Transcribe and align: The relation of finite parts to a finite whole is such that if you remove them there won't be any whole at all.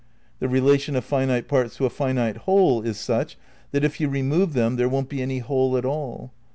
The 0.39 0.47
relation 0.49 0.95
of 0.95 1.05
finite 1.05 1.47
parts 1.47 1.75
to 1.77 1.85
a 1.85 1.91
finite 1.91 2.37
whole 2.37 2.81
is 2.81 2.97
such 2.97 3.37
that 3.71 3.83
if 3.83 3.99
you 3.99 4.09
remove 4.09 4.53
them 4.53 4.75
there 4.77 4.89
won't 4.89 5.09
be 5.09 5.21
any 5.21 5.37
whole 5.37 5.77
at 5.77 5.85
all. 5.85 6.31